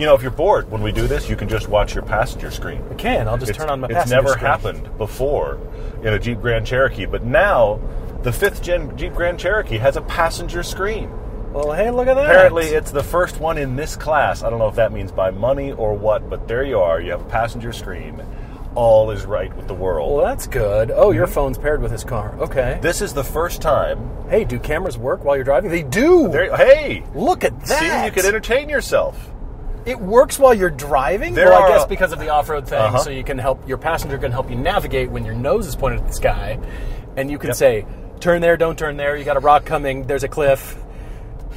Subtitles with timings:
[0.00, 2.50] You know, if you're bored when we do this, you can just watch your passenger
[2.50, 2.82] screen.
[2.90, 3.28] I can.
[3.28, 4.44] I'll just It's, turn on my it's never screen.
[4.46, 5.58] happened before
[6.02, 7.78] in a Jeep Grand Cherokee, but now
[8.22, 11.10] the fifth gen Jeep Grand Cherokee has a passenger screen.
[11.52, 12.24] Well, hey, look at that.
[12.30, 14.42] Apparently, it's the first one in this class.
[14.42, 17.00] I don't know if that means by money or what, but there you are.
[17.00, 18.22] You have a passenger screen.
[18.76, 20.16] All is right with the world.
[20.16, 20.92] Well, that's good.
[20.92, 21.16] Oh, Mm-hmm.
[21.16, 22.34] your phone's paired with his car.
[22.38, 22.78] Okay.
[22.80, 23.98] This is the first time.
[24.30, 25.70] Hey, do cameras work while you're driving?
[25.70, 26.28] They do.
[26.28, 27.80] There, hey, Look at that.
[27.80, 29.30] see, you can entertain yourself.
[29.86, 31.34] It works while you're driving.
[31.34, 32.98] There well, are I guess because of the off-road thing, Uh-huh.
[32.98, 36.00] so you can help your passenger can help you navigate when your nose is pointed
[36.00, 36.58] at the sky,
[37.16, 37.86] and you can say,
[38.20, 39.16] "Turn there, don't turn there.
[39.16, 40.06] You got a rock coming.
[40.06, 40.76] There's a cliff.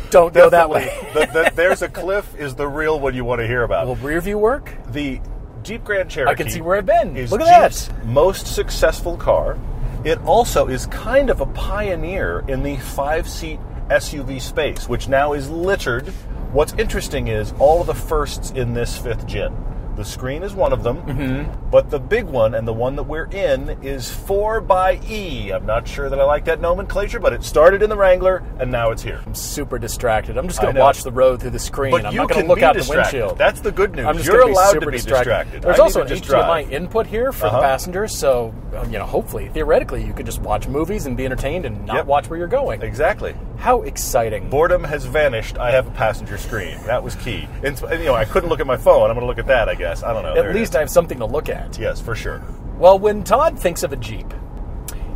[0.10, 3.40] Don't go that way." the, the, there's a cliff is the real one you want
[3.42, 3.88] to hear about.
[3.88, 4.74] Will rear view work?
[4.92, 5.20] the
[5.64, 6.32] Jeep Grand Cherokee.
[6.32, 7.16] I can see where I've been.
[7.18, 8.06] Is Look at Jeep's that.
[8.06, 9.58] most successful car.
[10.04, 13.60] It also is kind of a pioneer in the five-seat
[13.90, 16.12] SUV space, which now is littered.
[16.54, 19.56] What's interesting is all of the firsts in this fifth gen.
[19.96, 21.70] The screen is one of them, Mm-hmm.
[21.70, 25.52] but the big one and the one that we're in is 4 by E.
[25.52, 28.72] I'm not sure that I like that nomenclature, but it started in the Wrangler and
[28.72, 29.22] now it's here.
[29.26, 30.36] I'm super distracted.
[30.38, 31.92] I'm just going to watch the road through the screen.
[31.92, 33.18] But I'm you not going to look out distracted.
[33.20, 33.38] the windshield.
[33.38, 34.06] That's the good news.
[34.08, 35.26] I'm just You're allowed to be distracted.
[35.30, 35.62] distracted.
[35.62, 37.58] There's I also an just HDMI input here for Uh-huh.
[37.58, 41.26] the passengers, so Um, you know, hopefully, theoretically, you could just watch movies and be
[41.26, 42.06] entertained and not Yep.
[42.06, 42.82] watch where you're going.
[42.82, 43.36] Exactly.
[43.58, 44.50] How exciting!
[44.50, 45.58] Boredom has vanished.
[45.58, 46.78] I have a passenger screen.
[46.86, 47.48] That was key.
[47.64, 49.10] And, you know, I couldn't look at my phone.
[49.10, 50.04] I'm going to look at that, I guess.
[50.04, 50.36] I don't know.
[50.36, 50.76] At it least.
[50.76, 51.78] I have something to look at.
[51.78, 52.42] Yes, for sure.
[52.78, 54.34] Well, when Todd thinks of a Jeep,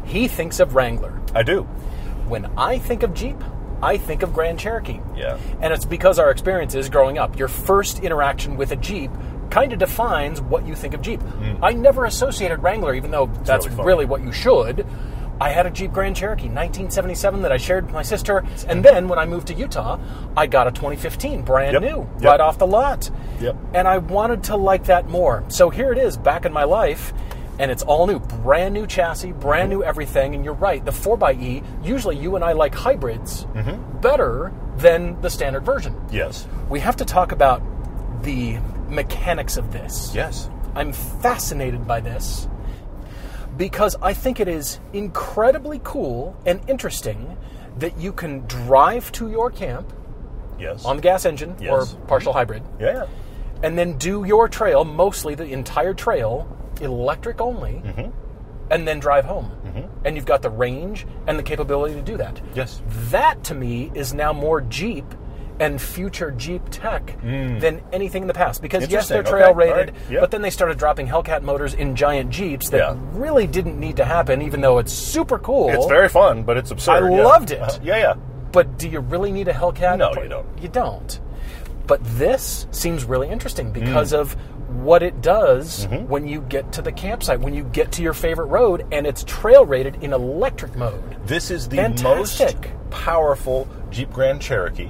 [0.05, 1.19] he thinks of Wrangler.
[1.33, 1.63] I do.
[2.27, 3.37] When I think of Jeep,
[3.81, 4.99] I think of Grand Cherokee.
[5.15, 5.37] Yeah.
[5.61, 7.37] And it's because our experiences growing up.
[7.37, 9.11] Your first interaction with a Jeep
[9.49, 11.21] kind of defines what you think of Jeep.
[11.61, 13.73] I never associated Wrangler, even though that's Hmm.
[13.77, 14.85] really really, what you should.
[15.39, 19.07] I had a Jeep Grand Cherokee 1977 that I shared with my sister, and then
[19.07, 19.99] when I moved to Utah,
[20.35, 21.81] I got a 2015 brand Yep.
[21.83, 22.23] new, Yep.
[22.23, 23.09] right off the lot.
[23.39, 23.55] Yep.
[23.75, 25.43] And I wanted to like that more.
[25.47, 27.13] So here it is, back in my life,
[27.59, 30.33] and it's all new, brand new chassis, brand new everything.
[30.33, 33.99] And you're right, the 4xE, usually you and I like hybrids Mm-hmm.
[34.01, 35.95] better than the standard version.
[36.11, 36.47] Yes.
[36.69, 37.61] We have to talk about
[38.23, 40.11] the mechanics of this.
[40.13, 40.49] Yes.
[40.75, 42.47] I'm fascinated by this
[43.57, 47.37] because I think it is incredibly cool and interesting
[47.79, 49.91] that you can drive to your camp
[50.59, 50.85] Yes.
[50.85, 51.93] on the gas engine Yes.
[51.93, 53.05] or partial hybrid yeah.
[53.63, 56.47] and then do your trail, mostly the entire trail,
[56.81, 58.09] electric only, Mm-hmm.
[58.71, 59.51] and then drive home.
[60.05, 62.39] And you've got the range and the capability to do that.
[62.55, 62.81] Yes.
[63.11, 65.05] That to me is now more Jeep
[65.59, 68.61] and future Jeep tech than anything in the past.
[68.61, 69.29] Because yes, they're Mm.
[69.29, 69.57] Trail Okay.
[69.71, 70.11] rated, right.
[70.11, 70.21] Yep.
[70.21, 72.95] but then they started dropping Hellcat motors in giant Jeeps that Yeah.
[73.13, 75.69] really didn't need to happen, even though it's super cool.
[75.69, 77.03] It's very fun, but it's absurd.
[77.03, 77.23] I yeah.
[77.23, 77.61] loved it.
[77.61, 78.13] Uh, yeah, yeah.
[78.51, 79.97] But do you really need a Hellcat?
[79.97, 80.45] No, you don't.
[80.61, 81.19] You don't.
[81.87, 83.73] But this seems really interesting Mm.
[83.73, 84.35] because of
[84.83, 86.07] what it does Mm-hmm.
[86.07, 89.23] when you get to the campsite, when you get to your favorite road, and it's
[89.23, 91.15] trail rated in electric mode.
[91.25, 92.55] This is the Fantastic.
[92.57, 94.89] most powerful Jeep Grand Cherokee,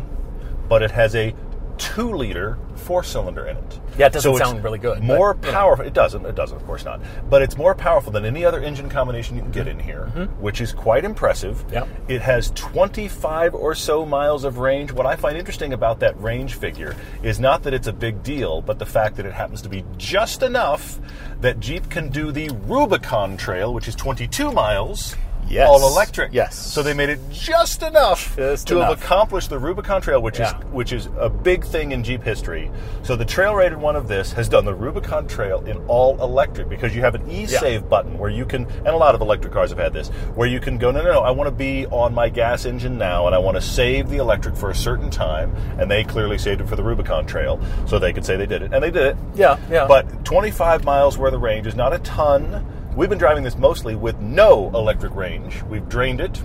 [0.68, 1.34] but it has a
[1.78, 3.80] two liter four cylinder in it.
[3.98, 5.58] Yeah, it doesn't it's sound really good, More but, you know.
[5.58, 5.86] powerful.
[5.86, 6.26] It doesn't.
[6.26, 7.02] It doesn't, of course not.
[7.30, 10.06] But it's more powerful than any other engine combination you can get in here,
[10.40, 11.58] which is quite impressive.
[11.68, 11.74] Mm-hmm.
[11.74, 11.88] Yep.
[12.08, 14.92] It has 25 or so miles of range.
[14.92, 18.62] What I find interesting about that range figure is not that it's a big deal,
[18.62, 21.00] but the fact that it happens to be just enough
[21.42, 25.16] that Jeep can do the Rubicon Trail, which is 22 miles.
[25.50, 25.70] Yes.
[25.70, 26.34] All electric.
[26.34, 26.56] Yes.
[26.56, 30.58] So they made it just enough Just to have accomplished the Rubicon Trail, which Yeah.
[30.58, 32.70] is which is a big thing in Jeep history.
[33.04, 36.70] So the trail rated one of this has done the Rubicon Trail in all electric
[36.70, 39.70] because you have an e-save button where you can, and a lot of electric cars
[39.70, 42.14] have had this, where you can go, no, no, no, I want to be on
[42.14, 45.56] my gas engine now, and I want to save the electric for a certain time,
[45.80, 48.62] and they clearly saved it for the Rubicon Trail, so they could say they did
[48.62, 49.18] it, and they did it.
[49.36, 49.88] Yeah, yeah.
[49.88, 52.66] But 25 miles worth of range is not a ton.
[52.98, 55.62] We've been driving this mostly with no electric range.
[55.70, 56.42] We've drained it.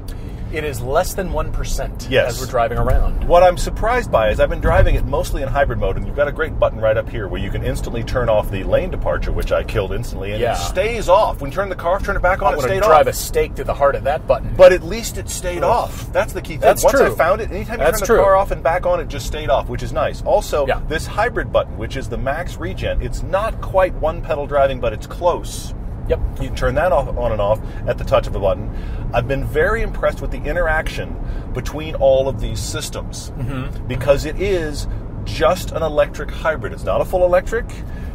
[0.53, 2.33] It is less than 1% Yes.
[2.35, 3.25] as we're driving around.
[3.27, 6.15] What I'm surprised by is I've been driving it mostly in hybrid mode, and you've
[6.15, 8.91] got a great button right up here where you can instantly turn off the lane
[8.91, 10.53] departure, which I killed instantly, and Yeah.
[10.53, 11.41] it stays off.
[11.41, 13.15] When you turn the car off, turn it back on, I'm it stayed drive off.
[13.15, 14.53] a stake through the heart of that button.
[14.55, 16.13] But at least it stayed off.
[16.13, 16.61] That's the key thing.
[16.61, 17.07] That's Once true.
[17.07, 18.23] I found it, anytime you That's turn the true.
[18.23, 20.23] car off and back on, it just stayed off, which is nice.
[20.27, 20.81] Also, Yeah.
[20.87, 24.93] this hybrid button, which is the Max Regen, it's not quite one pedal driving, but
[24.93, 25.73] it's close.
[26.09, 26.21] Yep.
[26.41, 28.71] You turn that off, on and off at the touch of a button.
[29.15, 31.17] I've been very impressed with the interaction
[31.55, 33.87] between all of these systems Mm-hmm.
[33.87, 34.87] because it is
[35.25, 36.73] just an electric hybrid.
[36.73, 37.67] It's not a full electric.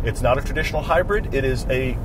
[0.03, 1.33] It's not a traditional hybrid.
[1.33, 1.97] It is a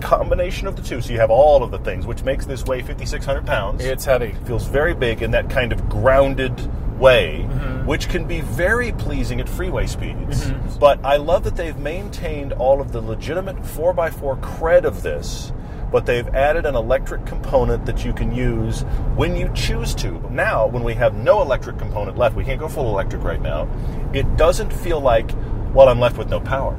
[0.00, 1.00] combination of the two.
[1.00, 4.34] So you have all of the things, which makes this weigh 5,600 pounds It's heavy.
[4.46, 6.52] feels very big in that kind of grounded
[6.98, 7.86] way, mm-hmm.
[7.86, 10.46] which can be very pleasing at freeway speeds.
[10.46, 10.78] Mm-hmm.
[10.78, 15.52] But I love that they've maintained all of the legitimate 4x4 cred of this,
[15.92, 18.82] but they've added an electric component that you can use
[19.14, 20.10] when you choose to.
[20.30, 23.68] Now, when we have no electric component left, we can't go full electric right now,
[24.12, 25.30] it doesn't feel like,
[25.72, 26.76] well, I'm left with no power.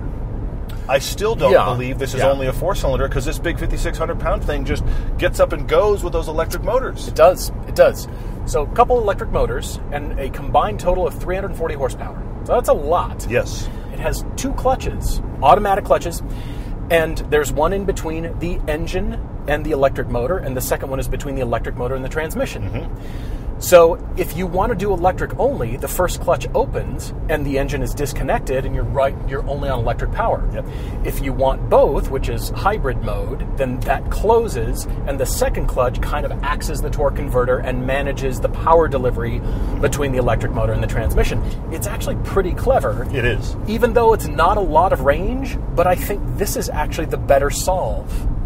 [0.89, 1.65] I still don't Yeah.
[1.65, 2.29] believe this is Yeah.
[2.31, 4.83] only a four cylinder because this big 5,600 pound thing just
[5.17, 7.07] gets up and goes with those electric motors.
[7.07, 7.51] It does.
[7.67, 8.07] It does.
[8.47, 12.23] So, a couple electric motors and a combined total of 340 horsepower.
[12.45, 13.27] So that's a lot.
[13.29, 13.67] Yes.
[13.91, 16.23] It has two clutches, automatic clutches,
[16.89, 20.99] and there's one in between the engine and the electric motor, and the second one
[20.99, 22.63] is between the electric motor and the transmission.
[22.63, 23.46] Mm-hmm.
[23.59, 27.81] So if you want to do electric only, the first clutch opens and the engine
[27.81, 30.47] is disconnected, and you're right, you're only on electric power.
[30.53, 30.67] Yep.
[31.05, 35.99] If you want both, which is hybrid mode, then that closes, and the second clutch
[36.01, 39.41] kind of acts as the torque converter and manages the power delivery
[39.81, 41.41] between the electric motor and the transmission.
[41.71, 43.55] It's actually pretty clever It is.
[43.67, 47.17] even though it's not a lot of range, but I think this is actually the
[47.17, 48.36] better solve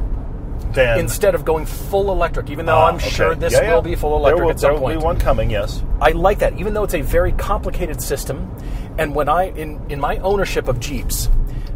[0.73, 0.99] Dan.
[0.99, 2.49] instead of going full electric.
[2.49, 3.09] Even though Ah, I'm okay.
[3.09, 3.73] sure this Yeah, yeah.
[3.75, 4.99] will be full There electric will- at some there will point.
[4.99, 5.83] be one coming, yes.
[6.01, 8.49] I like that, even though it's a very complicated system.
[8.97, 11.29] And when I in in my ownership of Jeeps,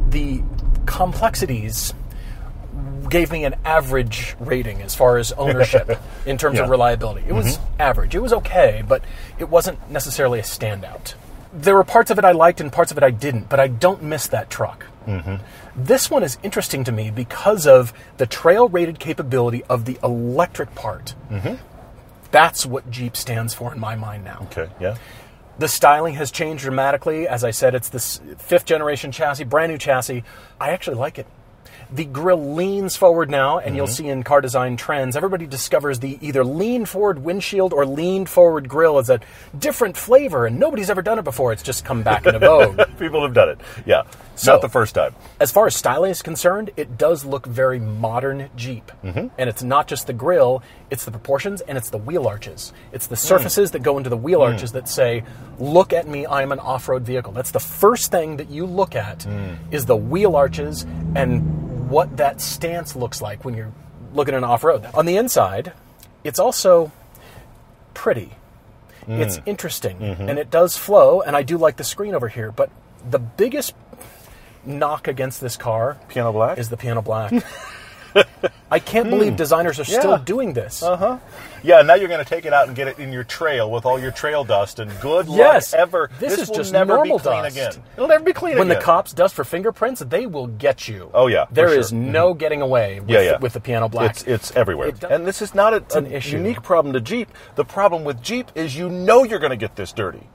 [0.10, 0.42] the
[0.86, 1.94] complexities
[3.10, 6.62] gave me an average rating as far as ownership in terms of Yeah.
[6.64, 6.72] Mm-hmm.
[6.72, 7.24] reliability.
[7.28, 8.16] It was average.
[8.16, 9.02] It was okay, but
[9.38, 11.14] it wasn't necessarily a standout.
[11.54, 13.68] There were parts of it I liked and parts of it I didn't, but I
[13.68, 14.88] don't miss that truck.
[15.06, 15.36] Mm-hmm.
[15.76, 20.76] This one is interesting to me because of the trail rated capability of the electric
[20.76, 21.16] part.
[21.30, 21.56] Mm-hmm.
[22.32, 24.48] That's what Jeep stands for in my mind now.
[24.52, 24.98] Okay, yeah.
[25.58, 27.28] The styling has changed dramatically.
[27.28, 30.24] As I said, it's this fifth generation chassis, brand new chassis.
[30.60, 31.28] I actually like it.
[31.92, 33.94] The grill leans forward now, and you'll mm-hmm.
[33.94, 38.68] see in car design trends, everybody discovers the either lean forward windshield or lean forward
[38.68, 39.20] grill as a
[39.58, 41.52] different flavor, and nobody's ever done it before.
[41.54, 42.80] It's just come back into vogue.
[43.00, 43.60] People have done it.
[43.86, 44.04] Yeah.
[44.36, 45.16] So- Not the first time.
[45.40, 48.92] As far as styling is concerned, it does look very modern Jeep.
[49.04, 49.28] Mm-hmm.
[49.38, 52.74] And it's not just the grill, it's the proportions and it's the wheel arches.
[52.92, 53.20] It's the mm.
[53.20, 54.52] surfaces that go into the wheel mm.
[54.52, 55.24] arches that say,
[55.60, 57.32] look at me, I'm an off road vehicle.
[57.32, 59.58] That's the first thing that you look at mm.
[59.72, 60.86] is the wheel arches
[61.16, 61.55] and
[61.90, 63.72] what that stance looks like when you're
[64.14, 64.86] looking at an off road.
[64.94, 65.74] On the inside,
[66.24, 66.92] it's also
[67.94, 68.32] pretty.
[69.08, 69.20] Mm.
[69.20, 70.30] It's interesting mm-hmm.
[70.30, 72.52] and it does flow, and I do like the screen over here.
[72.52, 72.70] But
[73.08, 73.74] the biggest
[74.66, 76.58] knock against this car Piano black?
[76.58, 77.32] is the piano black.
[78.72, 80.22] I can't believe designers are still Yeah.
[80.26, 80.82] doing this.
[80.84, 81.18] Uh-huh.
[81.64, 83.86] Yeah, now you're going to take it out and get it in your trail with
[83.86, 85.74] all your trail dust, and good Yes.
[85.74, 86.10] luck ever.
[86.20, 87.56] This is will just never normal be clean dust.
[87.58, 87.84] again.
[87.96, 88.80] It'll never be clean when again.
[88.80, 91.10] the cops dust for fingerprints, they will get you.
[91.14, 91.80] Oh, yeah, for there sure.
[91.80, 93.38] is no getting away with, yeah, yeah.
[93.40, 94.12] with the piano black.
[94.12, 94.90] It's, it's everywhere.
[94.90, 96.38] It does- and this is not a, an a issue.
[96.38, 97.30] unique problem to Jeep.
[97.56, 100.28] The problem with Jeep is you know you're going to get this dirty.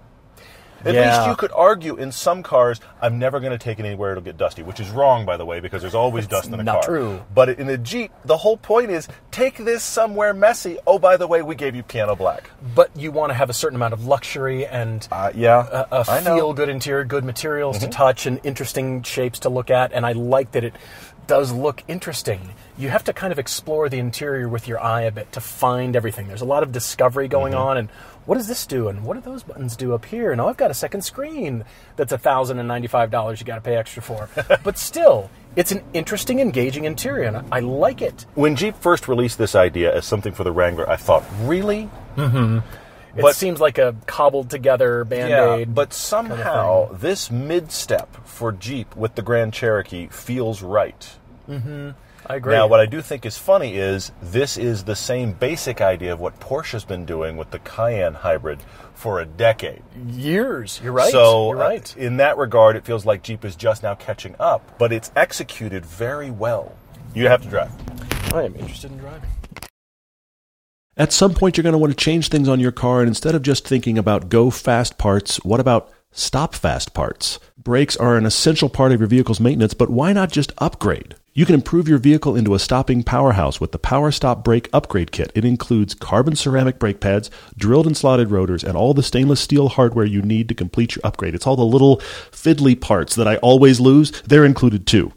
[0.85, 1.17] At Yeah.
[1.17, 4.23] least you could argue in some cars, I'm never going to take it anywhere it'll
[4.23, 6.83] get dusty, which is wrong, by the way, because there's always dust in a not
[6.83, 6.83] car.
[6.85, 7.23] true.
[7.35, 10.79] But in a Jeep, the whole point is take this somewhere messy.
[10.87, 12.51] Oh, by the way, we gave you piano black.
[12.75, 16.05] but you want to have a certain amount of luxury and Uh, yeah, a, a
[16.09, 16.31] I know.
[16.31, 16.37] Mm-hmm.
[16.37, 19.93] feel good interior, good materials to touch, and interesting shapes to look at.
[19.93, 20.75] And I like that it
[21.27, 22.41] does look interesting.
[22.77, 25.95] You have to kind of explore the interior with your eye a bit to find
[25.95, 26.27] everything.
[26.27, 27.63] There's a lot of discovery going Mm-hmm.
[27.63, 27.89] on, and
[28.31, 28.87] what does this do?
[28.87, 30.31] And what do those buttons do up here?
[30.31, 31.65] And oh, I've got a second screen
[31.97, 33.41] that's thousand and ninety-five dollars.
[33.41, 34.29] You got to pay extra for,
[34.63, 38.27] but still, it's an interesting, engaging interior, and I, like it.
[38.37, 41.91] When Jeep first released this idea as something for the Wrangler, I thought, really?
[42.15, 42.59] Mm-hmm.
[43.19, 45.75] It But- seems like a cobbled together band Yeah, aid.
[45.75, 51.11] but somehow this mid-step for Jeep with the Grand Cherokee feels right.
[51.49, 51.91] Mm-hmm.
[52.27, 52.55] I agree.
[52.55, 56.21] Now, what I do think is funny is this is the same basic idea of
[56.21, 58.61] what Porsche's been doing with the Cayenne hybrid
[58.95, 59.83] for a decade.
[60.07, 60.81] years.
[60.83, 61.11] You're right.
[61.11, 61.97] So, You're uh, right.
[61.97, 65.87] in that regard, it feels like Jeep is just now catching up, but it's executed
[65.87, 66.77] very well.
[67.15, 67.73] You have to drive.
[68.35, 69.29] I am interested in driving.
[70.97, 73.35] At some point, you're going to want to change things on your car, and instead
[73.35, 77.39] of just thinking about go fast parts, what about stop fast parts?
[77.57, 81.15] Brakes are an essential part of your vehicle's maintenance, but why not just upgrade?
[81.33, 85.13] You can improve your vehicle into a stopping powerhouse with the Power Stop Brake Upgrade
[85.13, 85.31] Kit.
[85.33, 89.69] It includes carbon ceramic brake pads, drilled and slotted rotors, and all the stainless steel
[89.69, 91.37] hardware you need to complete your upgrade.
[91.37, 91.99] It's all the little
[92.33, 94.11] fiddly parts that I always lose.
[94.23, 95.13] They're included too.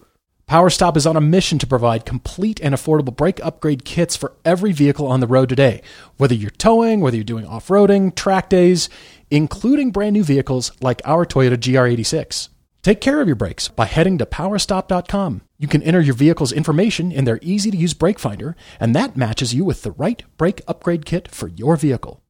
[0.47, 4.71] PowerStop is on a mission to provide complete and affordable brake upgrade kits for every
[4.71, 5.81] vehicle on the road today.
[6.17, 8.87] Whether you're towing, whether you're doing off roading, track days,
[9.31, 12.49] including brand new vehicles like our Toyota GR86.
[12.83, 15.41] Take care of your brakes by heading to powerstop.com.
[15.57, 19.15] You can enter your vehicle's information in their easy to use brake finder, and that
[19.15, 22.21] matches you with the right brake upgrade kit for your vehicle.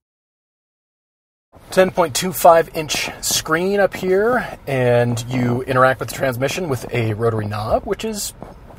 [1.71, 7.85] 10.25 inch screen up here, and you interact with the transmission with a rotary knob,
[7.85, 8.35] which has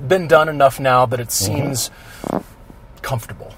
[0.06, 1.56] been done enough now that it mm-hmm.
[1.56, 1.90] seems
[3.02, 3.52] comfortable.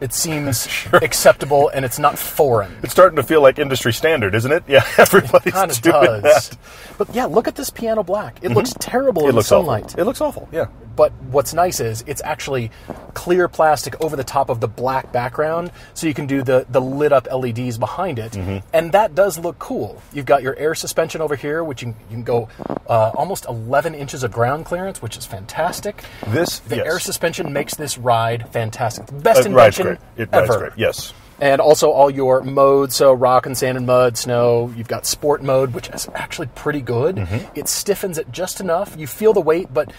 [0.00, 2.76] It seems acceptable, and it's not foreign.
[2.82, 4.64] It's starting to feel like industry standard, isn't it?
[4.68, 6.50] Yeah, everybody's of doing does.
[6.50, 6.58] that.
[6.98, 8.38] But yeah, look at this piano black.
[8.38, 8.54] It mm-hmm.
[8.56, 9.84] looks terrible It in looks sunlight.
[9.86, 10.00] awful.
[10.00, 10.48] It looks awful.
[10.52, 10.66] Yeah.
[10.98, 12.70] But what's nice is it's actually
[13.14, 16.80] clear plastic over the top of the black background, so you can do the, the
[16.80, 18.58] lit up LEDs behind it, Mm-hmm.
[18.72, 20.02] and that does look cool.
[20.12, 22.48] You've got your air suspension over here, which you, you can go
[22.88, 26.02] uh, almost 11 inches of ground clearance, which is fantastic.
[26.26, 26.86] This The yes.
[26.86, 29.06] air suspension makes this ride fantastic.
[29.06, 29.98] The best Uh, rides invention great.
[30.28, 30.58] It rides ever.
[30.58, 30.72] great.
[30.76, 31.12] Yes.
[31.40, 34.72] And also all your modes, so rock and sand and mud, snow.
[34.76, 37.14] You've got sport mode, which is actually pretty good.
[37.14, 37.56] Mm-hmm.
[37.56, 38.96] It stiffens it just enough.
[38.98, 39.92] You feel the weight, but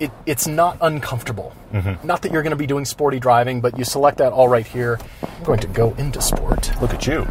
[0.00, 1.52] it, it's not uncomfortable.
[1.72, 2.06] Mm-hmm.
[2.06, 4.66] Not that you're going to be doing sporty driving, but you select that all right
[4.66, 4.98] here.
[5.22, 6.70] I'm going to go into sport.
[6.80, 7.26] Look at you.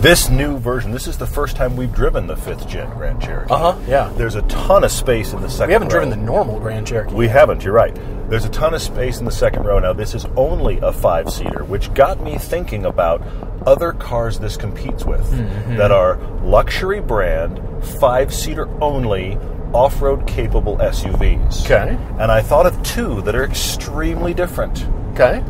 [0.00, 0.92] This new version.
[0.92, 3.52] This is the first time we've driven the fifth gen Grand Cherokee.
[3.52, 4.10] Uh-huh, yeah.
[4.16, 5.68] There's a ton of space in the second.
[5.68, 5.92] We haven't row.
[6.00, 7.14] driven the normal Grand Cherokee.
[7.14, 7.64] We haven't.
[7.64, 7.94] You're right.
[8.30, 9.78] There's a ton of space in the second row.
[9.80, 13.20] Now this is only a five seater, which got me thinking about
[13.66, 15.76] other cars this competes with Mm-hmm.
[15.76, 17.60] that are luxury brand,
[18.00, 19.36] five seater only,
[19.72, 21.64] off road capable SUVs.
[21.64, 21.96] Okay.
[22.18, 24.86] And I thought of two that are extremely different.
[25.12, 25.42] okay.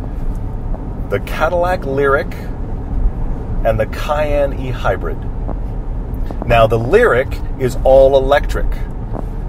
[1.09, 2.33] the Cadillac Lyriq
[3.67, 5.19] and the Cayenne E Hybrid.
[6.47, 8.67] Now, the Lyriq is all electric.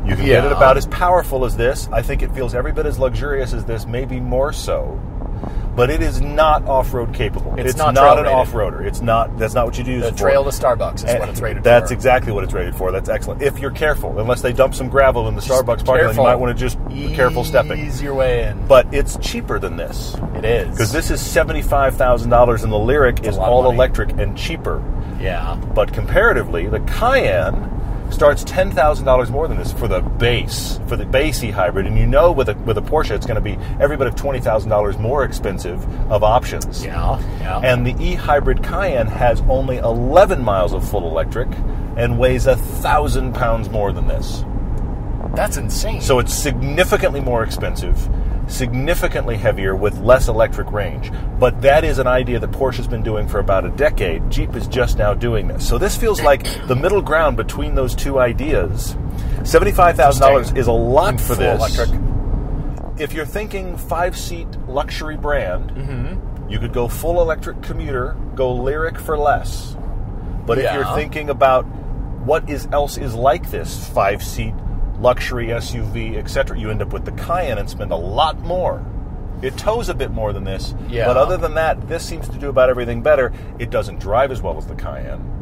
[0.05, 1.87] You can get it about as powerful as this.
[1.91, 4.99] I think it feels every bit as luxurious as this, maybe more so.
[5.75, 7.55] But it is not off-road capable.
[7.57, 8.31] It's an not trail-rated.
[8.31, 8.85] off-roader.
[8.85, 9.37] It's not.
[9.37, 10.17] That's not what you use The it for.
[10.17, 11.69] trail to Starbucks is And what it's rated for.
[11.69, 11.93] That's for.
[11.93, 12.91] exactly what it's rated for.
[12.91, 13.41] That's excellent.
[13.41, 16.35] If you're careful, unless they dump some gravel in the Starbucks parking lot, you might
[16.35, 17.79] want to just be careful stepping.
[17.79, 18.67] Ease your way in.
[18.67, 20.15] But it's cheaper than this.
[20.35, 20.69] It is.
[20.71, 24.83] Because this is seventy-five thousand dollars, and the Lyriq is all electric and cheaper.
[25.21, 25.55] Yeah.
[25.73, 27.80] But comparatively, the Cayenne
[28.11, 31.85] starts ten thousand dollars more than this for the base, for the base E hybrid,
[31.87, 34.15] and you know with a with a Porsche, it's going to be every bit of
[34.15, 36.83] twenty thousand dollars more expensive of options.
[36.83, 37.19] Yeah.
[37.39, 37.59] Yeah.
[37.59, 41.49] And the E hybrid Cayenne has only eleven miles of full electric
[41.97, 44.43] and weighs a thousand pounds more than this.
[45.35, 46.01] That's insane.
[46.01, 47.97] So it's significantly more expensive,
[48.51, 51.11] significantly heavier with less electric range.
[51.39, 54.29] But that is an idea that Porsche's been doing for about a decade.
[54.29, 55.67] Jeep is just now doing this.
[55.67, 58.95] So this feels like the middle ground between those two ideas.
[59.39, 61.57] $75,000 is a lot for this.
[61.59, 61.99] electric.
[62.99, 66.49] If you're thinking five seat luxury brand, Mm-hmm.
[66.49, 69.75] you could go full electric commuter, go Lyriq for less.
[70.45, 71.63] But if you're thinking about
[72.25, 74.53] what is else is like this five seat
[75.01, 78.85] luxury SUV, etc., you end up with the Cayenne and spend a lot more.
[79.41, 81.07] It tows a bit more than this, Yeah.
[81.07, 83.33] but other than that, this seems to do about everything better.
[83.57, 85.40] It doesn't drive as well as the Cayenne,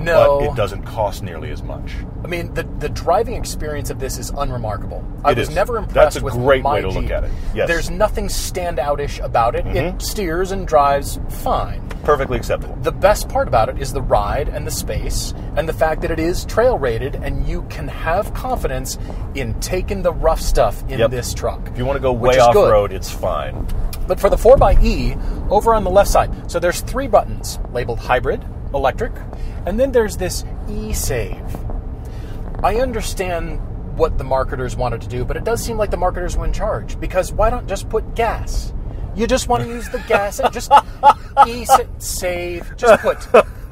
[0.00, 0.40] no.
[0.40, 1.92] but it doesn't cost nearly as much.
[2.24, 5.04] I mean, the, the driving experience of this is unremarkable.
[5.24, 5.54] I It was is.
[5.54, 7.30] never impressed That's a with great my way to look at it.
[7.30, 7.50] Yes.
[7.54, 7.66] Mm-hmm.
[7.68, 9.66] There's nothing standoutish about it.
[9.66, 11.86] It steers and drives fine.
[12.04, 12.76] Perfectly acceptable.
[12.82, 16.10] The best part about it is the ride and the space and the fact that
[16.10, 18.98] it is trail rated and you can have confidence
[19.34, 21.10] in taking the rough stuff in Yep.
[21.10, 21.68] this truck.
[21.68, 22.70] If you want to go way off good.
[22.70, 23.66] road, it's fine.
[24.06, 28.44] But for the 4xE, over on the left side, so there's three buttons labeled hybrid,
[28.74, 29.12] electric,
[29.66, 31.42] and then there's this e save.
[32.62, 33.60] I understand
[33.98, 36.52] what the marketers wanted to do, but it does seem like the marketers were in
[36.52, 38.72] charge because why not just put gas?
[39.14, 40.70] You just want to use the gas, and just
[41.46, 41.66] e
[41.98, 43.18] save, just put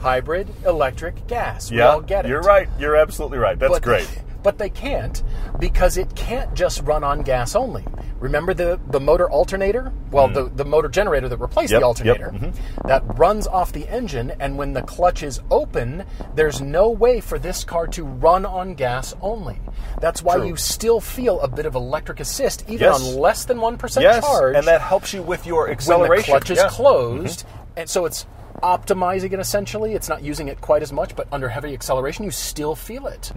[0.01, 1.71] hybrid, electric, gas.
[1.71, 2.29] We Yeah, all get it.
[2.29, 2.69] you're right.
[2.79, 3.59] You're absolutely right.
[3.59, 4.09] That's But- great.
[4.45, 5.21] But they can't
[5.59, 7.85] because it can't just run on gas only.
[8.21, 9.93] Remember the, the motor alternator?
[10.11, 11.81] Well, the, the motor generator that replaced Mm.
[11.81, 12.87] Yep, the yep, alternator mhm.
[12.87, 17.39] that runs off the engine, and when the clutch is open, there's no way for
[17.39, 19.59] this car to run on gas only.
[20.01, 20.49] That's why True.
[20.49, 23.01] you still feel a bit of electric assist, even Yes.
[23.01, 26.09] on less than 1% Yes, charge and that helps you with your acceleration.
[26.11, 26.65] when the clutch is Yeah.
[26.65, 26.75] Mm-hmm.
[26.77, 27.45] closed,
[27.77, 28.27] and so it's
[28.63, 29.95] optimizing it essentially.
[29.95, 33.33] It's not using it quite as much, but under heavy acceleration, you still feel it.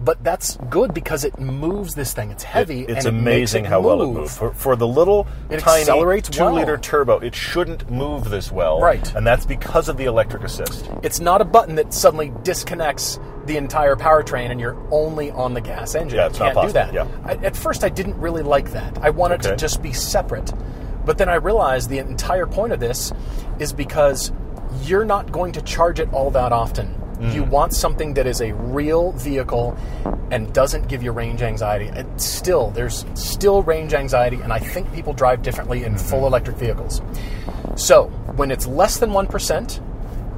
[0.00, 2.30] But that's good because it moves this thing.
[2.30, 2.82] It's heavy.
[2.84, 2.90] Mm.
[2.90, 4.36] It's and it amazing it how well it moves.
[4.36, 6.54] For, for the little It tiny accelerates two well.
[6.54, 8.80] liter turbo, it shouldn't move this well.
[8.80, 9.14] Right.
[9.14, 10.88] And that's because of the electric assist.
[11.02, 15.60] It's not a button that suddenly disconnects the entire powertrain and you're only on the
[15.60, 16.16] gas engine.
[16.18, 17.06] Yeah, it's you not can't do possible.
[17.06, 17.24] that.
[17.26, 17.42] Yeah.
[17.42, 18.98] I, at first, I didn't really like that.
[18.98, 20.52] I wanted to just be separate.
[21.04, 23.12] But then I realized the entire point of this
[23.58, 24.32] is because
[24.82, 26.94] you're not going to charge it all that often.
[27.18, 27.34] Mm.
[27.34, 29.76] You want something that is a real vehicle
[30.30, 31.86] and doesn't give you range anxiety.
[31.88, 36.06] And still, there's still range anxiety, and I think people drive differently in Mm-hmm.
[36.08, 37.00] full electric vehicles.
[37.76, 39.80] So, when it's less than 1%,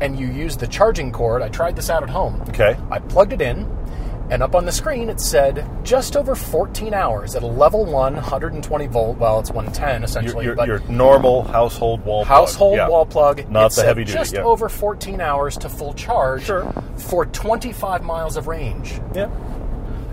[0.00, 1.40] and you use the charging cord.
[1.42, 2.42] I tried this out at home.
[2.50, 2.76] Okay.
[2.90, 3.62] I plugged it in,
[4.30, 8.14] and up on the screen it said just over 14 hours at a level one
[8.14, 9.18] 120 volt.
[9.18, 12.28] Well, it's 110 essentially, your, but your normal household wall plug.
[12.40, 12.88] household Yeah.
[12.88, 13.48] wall plug.
[13.50, 14.42] Not the heavy duty, Just yeah.
[14.42, 16.72] over 14 hours to full charge Sure.
[16.96, 19.00] for 25 miles of range.
[19.14, 19.28] Yeah.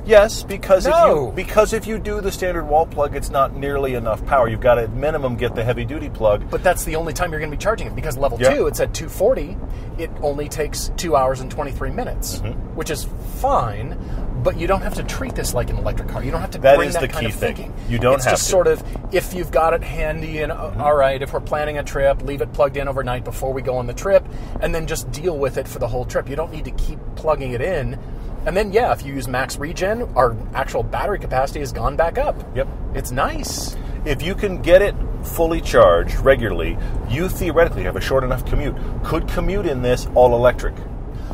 [0.05, 3.93] Yes, because if you because if you do the standard wall plug, it's not nearly
[3.95, 4.49] enough power.
[4.49, 6.49] You've got to at minimum get the heavy duty plug.
[6.49, 8.53] But that's the only time you're going to be charging it because level Yeah.
[8.53, 9.57] two, it's at 240.
[9.97, 12.75] It only takes two hours and 23 minutes, Mm-hmm.
[12.75, 13.07] which is
[13.37, 13.97] fine.
[14.43, 16.21] But you don't have to treat this like an electric car.
[16.21, 17.55] You don't have to That bring is that the kind key of thing.
[17.55, 17.73] thinking.
[17.87, 18.49] You don't it's have just to.
[18.51, 18.83] sort of
[19.13, 20.81] if you've got it handy and uh, Mm-hmm.
[20.81, 23.77] all right, if we're planning a trip, leave it plugged in overnight before we go
[23.77, 24.25] on the trip,
[24.59, 26.27] and then just deal with it for the whole trip.
[26.27, 27.97] You don't need to keep plugging it in.
[28.45, 32.17] And then yeah, if you use max regen, our actual battery capacity has gone back
[32.17, 32.35] up.
[32.55, 32.67] Yep.
[32.93, 33.75] It's nice.
[34.05, 36.77] If you can get it fully charged regularly,
[37.09, 38.75] you theoretically have a short enough commute.
[39.03, 40.75] Could commute in this all electric.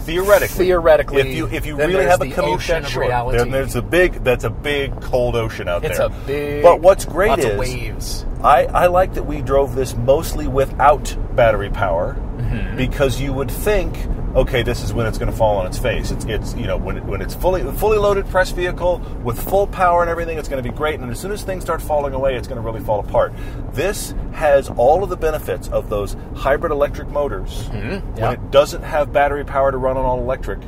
[0.01, 3.01] Theoretically, Theoretically, if you if you really have a commute, sure.
[3.01, 3.37] reality.
[3.37, 6.07] Then there's a big that's a big cold ocean out It's there.
[6.07, 6.63] It's a big.
[6.63, 8.25] But what's great lots is of waves.
[8.41, 12.77] I, I like that we drove this mostly without battery power Mm-hmm.
[12.77, 13.93] because you would think,
[14.35, 16.11] okay, this is when it's going to fall on its face.
[16.11, 19.67] It's, it's you know when, it, when it's fully fully loaded press vehicle with full
[19.67, 20.99] power and everything, it's going to be great.
[20.99, 23.33] And as soon as things start falling away, it's going to really fall apart.
[23.73, 28.01] This has all of the benefits of those hybrid electric motors yeah.
[28.15, 30.59] when it doesn't have battery power to run on all electric.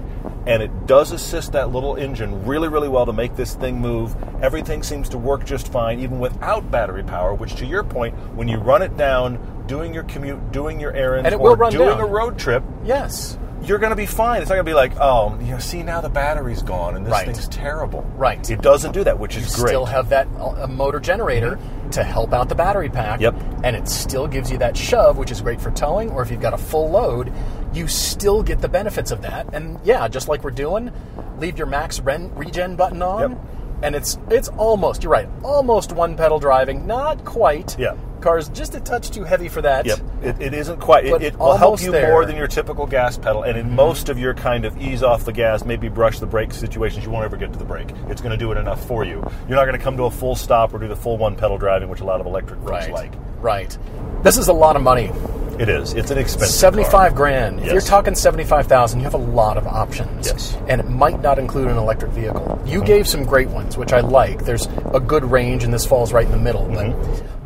[0.47, 4.15] And it does assist that little engine really, really well to make this thing move.
[4.41, 7.35] Everything seems to work just fine, even without battery power.
[7.35, 11.27] Which, to your point, when you run it down, doing your commute, doing your errands,
[11.27, 12.01] And it or will run doing down.
[12.01, 13.37] a road trip, Yes.
[13.63, 14.41] You're going to be fine.
[14.41, 17.05] It's not going to be like, oh, you know, see now the battery's gone and
[17.05, 17.25] this Right.
[17.25, 18.01] thing's terrible.
[18.15, 18.49] Right.
[18.49, 19.61] It doesn't do that, which is great.
[19.61, 21.59] You still have that uh, motor generator
[21.91, 23.19] to help out the battery pack.
[23.21, 23.35] Yep.
[23.63, 26.41] And it still gives you that shove, which is great for towing, or if you've
[26.41, 27.31] got a full load,
[27.73, 29.53] you still get the benefits of that.
[29.53, 30.91] And yeah, just like we're doing,
[31.37, 33.31] leave your max ren- regen button on.
[33.31, 33.39] Yep.
[33.83, 37.77] And it's it's almost you're right, almost one pedal driving, not quite.
[37.79, 37.95] Yeah.
[38.21, 39.85] Car's just a touch too heavy for that.
[39.85, 41.05] Yep, it, it isn't quite.
[41.05, 42.03] It, it will help you there.
[42.03, 42.11] Mm-hmm.
[42.11, 45.25] more than your typical gas pedal, and in most of your kind of ease off
[45.25, 47.89] the gas, maybe brush the brake situations, you won't ever get to the brake.
[48.09, 49.15] It's going to do it enough for you.
[49.47, 51.57] You're not going to come to a full stop or do the full one pedal
[51.57, 52.91] driving, which a lot of electric Right.
[52.91, 53.13] like.
[53.39, 53.75] Right.
[54.23, 55.11] This is a lot of money.
[55.59, 55.93] It is.
[55.93, 56.55] It's an expensive.
[56.55, 57.17] Seventy-five car.
[57.17, 57.59] grand.
[57.59, 60.27] If you're talking seventy-five thousand, you have a lot of options.
[60.27, 60.57] Yes.
[60.67, 62.59] and it might not include an electric vehicle.
[62.65, 64.45] You gave some great ones, which I like.
[64.45, 66.65] There's a good range, and this falls right in the middle.
[66.67, 66.95] But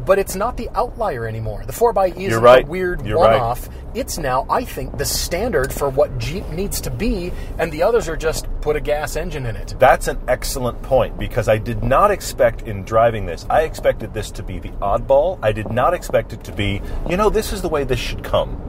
[0.06, 1.64] but it's not the outlier anymore.
[1.66, 2.32] The four x E is.
[2.32, 2.64] You're right.
[2.64, 3.70] a weird You're one-off.
[3.94, 8.10] It's now, I think, the standard for what Jeep needs to be, and the others
[8.10, 9.76] are just put a gas engine in it.
[9.80, 13.46] That's an excellent point because I did not expect in driving this.
[13.50, 15.40] I expected this to be the oddball.
[15.42, 16.82] I did not expect it to be.
[17.10, 18.62] You know, this is the way this should come.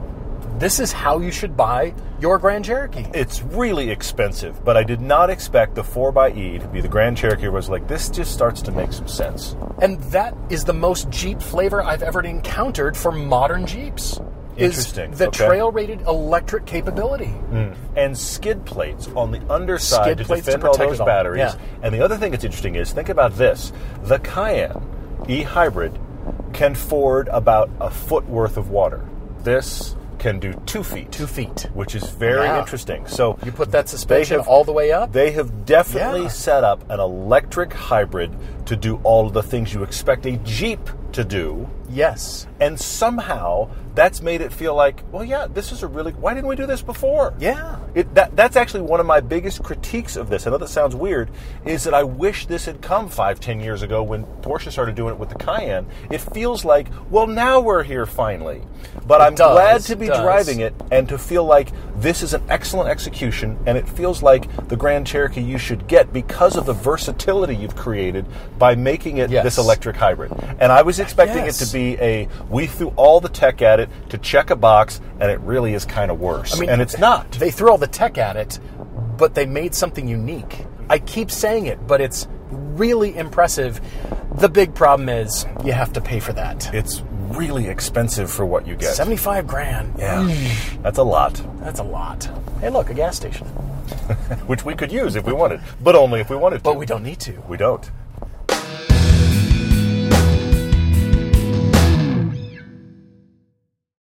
[0.57, 3.05] This is how you should buy your Grand Cherokee.
[3.13, 7.45] It's really expensive, but I did not expect the 4xE to be the Grand Cherokee.
[7.45, 9.55] I was like, this just starts to make some sense.
[9.83, 14.19] And that is the most Jeep flavor I've ever encountered for modern Jeeps.
[14.57, 15.11] is Interesting.
[15.11, 15.45] The Okay.
[15.45, 17.31] trail rated electric capability.
[17.51, 17.75] Mm.
[17.95, 21.39] and skid plates on the underside Skid to plates to defend all those batteries.
[21.39, 21.53] yeah.
[21.83, 23.71] And the other thing that's interesting is think about this:
[24.03, 24.81] the Cayenne
[25.27, 25.99] E Hybrid
[26.53, 29.05] can ford about a foot worth of water.
[29.43, 31.67] This can do two feet, Two feet.
[31.73, 32.59] which is very Yeah.
[32.59, 33.05] interesting.
[33.07, 35.11] So You put that suspension have- all the way up.
[35.11, 36.27] They have definitely Yeah.
[36.29, 38.31] set up an electric hybrid
[38.65, 41.67] to do all of the things you expect a Jeep to do.
[41.89, 42.47] Yes.
[42.59, 46.11] And somehow that's made it feel like, well, yeah, this is a really.
[46.11, 47.33] Why didn't we do this before?
[47.39, 47.79] Yeah.
[47.95, 50.45] It, that, that's actually one of my biggest critiques of this.
[50.45, 51.29] I know that sounds weird,
[51.65, 55.13] is that I wish this had come five, ten years ago when Porsche started doing
[55.13, 55.87] it with the Cayenne.
[56.11, 58.61] It feels like, well, now we're here finally.
[59.07, 60.19] But It I'm does, glad to be does.
[60.21, 64.47] driving it and to feel like this is an excellent execution, and it feels like
[64.67, 68.25] the Grand Cherokee you should get because of the versatility you've created
[68.59, 69.43] by making it Yes.
[69.43, 70.31] this electric hybrid.
[70.59, 71.61] And I was expecting Yes.
[71.61, 75.01] it to be a we threw all the tech at it to check a box,
[75.19, 76.55] and it really is kind of worse.
[76.55, 77.31] I mean, and it's not.
[77.33, 78.59] They threw all the tech at it,
[79.17, 80.65] but they made something unique.
[80.89, 83.81] I keep saying it, but it's really impressive.
[84.35, 86.73] The big problem is you have to pay for that.
[86.73, 88.95] It's really expensive for what you get.
[88.95, 89.95] 75 grand.
[89.97, 90.81] Yeah, mm.
[90.81, 92.29] that's a lot, That's a lot.
[92.61, 93.47] Hey, look, a gas station.
[94.47, 96.63] which we could use if we wanted, but only if we wanted to.
[96.63, 97.33] But we don't need to.
[97.47, 97.89] We don't.